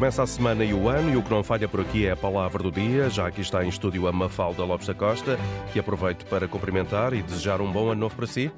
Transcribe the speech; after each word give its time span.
Começa 0.00 0.22
a 0.22 0.26
semana 0.26 0.64
e 0.64 0.72
o 0.72 0.88
ano 0.88 1.10
e 1.10 1.16
o 1.18 1.22
que 1.22 1.28
não 1.28 1.44
falha 1.44 1.68
por 1.68 1.78
aqui 1.78 2.06
é 2.06 2.12
a 2.12 2.16
palavra 2.16 2.62
do 2.62 2.72
dia. 2.72 3.10
Já 3.10 3.26
aqui 3.26 3.42
está 3.42 3.62
em 3.62 3.68
estúdio 3.68 4.08
a 4.08 4.12
Mafalda 4.12 4.64
Lopes 4.64 4.86
da 4.86 4.94
Costa, 4.94 5.38
que 5.74 5.78
aproveito 5.78 6.24
para 6.24 6.48
cumprimentar 6.48 7.12
e 7.12 7.20
desejar 7.20 7.60
um 7.60 7.70
bom 7.70 7.90
ano 7.90 8.00
novo 8.00 8.16
para 8.16 8.26
si. 8.26 8.50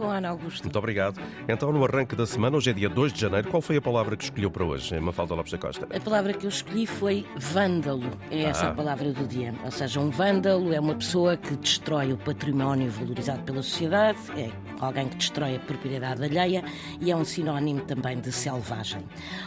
Bom 0.00 0.08
ano, 0.08 0.28
Augusto. 0.28 0.64
Muito 0.64 0.78
obrigado. 0.78 1.20
Então, 1.46 1.70
no 1.70 1.84
arranque 1.84 2.16
da 2.16 2.26
semana, 2.26 2.56
hoje 2.56 2.70
é 2.70 2.72
dia 2.72 2.88
2 2.88 3.12
de 3.12 3.20
janeiro, 3.20 3.50
qual 3.50 3.60
foi 3.60 3.76
a 3.76 3.82
palavra 3.82 4.16
que 4.16 4.24
escolheu 4.24 4.50
para 4.50 4.64
hoje, 4.64 4.98
Mafalda 4.98 5.34
Lopes 5.34 5.52
da 5.52 5.58
Costa? 5.58 5.86
A 5.94 6.00
palavra 6.00 6.32
que 6.32 6.46
eu 6.46 6.48
escolhi 6.48 6.86
foi 6.86 7.26
vândalo. 7.36 8.10
É 8.30 8.44
essa 8.44 8.68
Ah. 8.68 8.70
a 8.70 8.74
palavra 8.74 9.12
do 9.12 9.28
dia. 9.28 9.54
Ou 9.62 9.70
seja, 9.70 10.00
um 10.00 10.08
vândalo 10.08 10.72
é 10.72 10.80
uma 10.80 10.94
pessoa 10.94 11.36
que 11.36 11.54
destrói 11.54 12.14
o 12.14 12.16
património 12.16 12.90
valorizado 12.90 13.42
pela 13.42 13.62
sociedade, 13.62 14.18
é 14.38 14.50
alguém 14.80 15.06
que 15.06 15.16
destrói 15.16 15.56
a 15.56 15.58
propriedade 15.60 16.24
alheia 16.24 16.64
e 16.98 17.10
é 17.10 17.14
um 17.16 17.24
sinónimo 17.24 17.82
também 17.82 18.18
de 18.18 18.32
selvagem. 18.32 19.02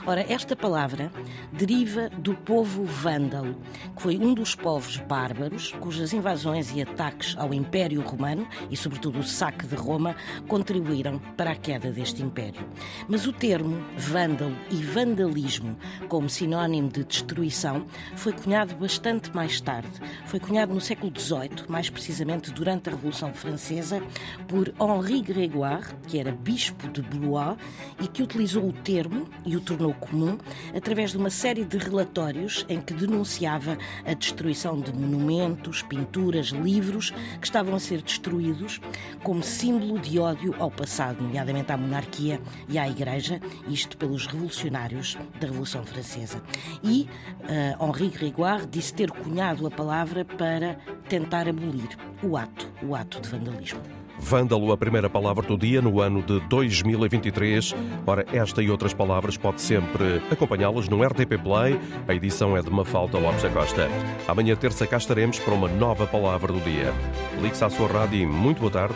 Ora, 0.06 0.24
esta 0.32 0.56
palavra 0.56 1.12
deriva 1.52 2.10
do 2.20 2.36
povo 2.36 2.86
vândalo, 2.86 3.55
que 3.96 4.04
foi 4.04 4.18
um 4.20 4.35
dos 4.35 4.54
povos 4.54 4.98
bárbaros 4.98 5.72
cujas 5.80 6.13
invasões 6.13 6.72
e 6.76 6.82
ataques 6.84 7.35
ao 7.40 7.52
Império 7.55 8.02
Romano 8.02 8.48
e, 8.70 8.77
sobretudo, 8.77 9.18
o 9.18 9.24
saque 9.24 9.66
de 9.66 9.74
Roma 9.76 10.16
contribuíram 10.48 11.20
para 11.38 11.52
a 11.52 11.56
queda 11.56 11.92
deste 11.92 12.22
império. 12.22 12.66
Mas 13.08 13.26
o 13.26 13.34
termo 13.34 13.84
vândalo 13.98 14.56
e 14.70 14.76
vandalismo, 14.76 15.78
como 16.08 16.30
sinónimo 16.30 16.90
de 16.90 17.04
destruição, 17.04 17.86
foi 18.16 18.34
cunhado 18.34 18.76
bastante 18.76 19.34
mais 19.36 19.60
tarde. 19.62 19.92
Foi 20.26 20.40
cunhado 20.40 20.74
no 20.74 20.82
século 20.82 21.12
XVIII, 21.18 21.68
mais 21.68 21.90
precisamente 21.90 22.52
durante 22.52 22.90
a 22.90 22.92
Revolução 22.92 23.34
Francesa, 23.34 24.02
por 24.48 24.74
Henri 24.80 25.22
Grégoire, 25.22 25.88
que 26.08 26.20
era 26.20 26.32
bispo 26.32 26.88
de 26.90 27.02
Blois 27.02 27.58
e 28.02 28.08
que 28.08 28.24
utilizou 28.24 28.68
o 28.68 28.74
termo 28.74 29.28
e 29.46 29.55
o 29.55 29.62
tornou 29.62 29.94
comum 29.94 30.38
através 30.76 31.12
de 31.12 31.18
uma 31.18 31.30
série 31.30 31.64
de 31.64 31.78
relatórios 31.78 32.66
em 32.68 32.82
que 32.82 32.94
denunciava 32.94 33.78
a 34.05 34.14
destruição 34.14 34.80
de 34.80 34.94
monumentos, 34.94 35.82
pinturas, 35.82 36.48
livros 36.48 37.12
que 37.40 37.46
estavam 37.46 37.76
a 37.76 37.80
ser 37.80 38.02
destruídos 38.02 38.80
como 39.24 39.44
símbolo 39.44 40.00
de 40.00 40.20
ódio 40.20 40.32
ao 40.59 40.71
passado, 40.71 41.21
nomeadamente 41.21 41.71
à 41.71 41.77
monarquia 41.77 42.41
e 42.67 42.77
à 42.77 42.87
Igreja, 42.87 43.39
isto 43.67 43.98
pelos 43.98 44.26
revolucionários 44.27 45.17
da 45.39 45.48
Revolução 45.48 45.84
Francesa. 45.84 46.41
E 46.84 47.07
eh, 47.48 47.76
Henri 47.81 48.09
Grégoire 48.09 48.65
disse 48.65 48.93
ter 48.93 49.11
cunhado 49.11 49.65
a 49.67 49.71
palavra 49.71 50.26
para 50.26 50.77
tentar 51.09 51.48
abolir 51.48 51.89
o 52.21 52.37
ato, 52.37 52.71
o 52.81 52.95
ato 52.95 53.21
de 53.21 53.29
vandalismo. 53.29 53.81
Vândalo, 54.20 54.71
a 54.71 54.77
primeira 54.77 55.09
palavra 55.09 55.45
do 55.45 55.57
dia 55.57 55.81
no 55.81 55.99
ano 55.99 56.21
de 56.21 56.39
2023. 56.48 57.76
Ora, 58.05 58.26
esta 58.31 58.61
e 58.61 58.70
outras 58.70 58.93
palavras 58.93 59.35
pode 59.37 59.61
sempre 59.61 60.21
acompanhá-las 60.31 60.87
no 60.87 61.04
RTP 61.04 61.37
Play. 61.43 61.79
A 62.07 62.13
edição 62.13 62.55
é 62.55 62.61
de 62.61 62.70
Mafalda 62.70 63.17
Lopes 63.17 63.43
da 63.43 63.49
Costa. 63.49 63.89
Amanhã, 64.28 64.56
terça, 64.56 64.88
cá 64.88 64.97
estaremos 64.97 65.39
para 65.39 65.53
uma 65.53 65.67
nova 65.67 66.06
palavra 66.07 66.53
do 66.53 66.61
dia. 66.61 66.94
Ligue-se 67.41 67.63
à 67.63 67.69
sua 67.69 67.88
rádio 67.88 68.19
e 68.19 68.25
muito 68.25 68.59
boa 68.59 68.72
tarde. 68.72 68.95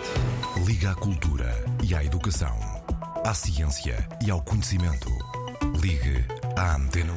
Liga 0.66 0.92
à 0.92 0.96
cultura 0.96 1.54
e 1.84 1.94
à 1.94 2.04
educação, 2.04 2.58
à 3.24 3.34
ciência 3.34 4.08
e 4.26 4.32
ao 4.32 4.42
conhecimento. 4.42 5.10
Ligue 5.80 6.26
à 6.56 6.76
Antena 6.76 7.14
1. 7.14 7.16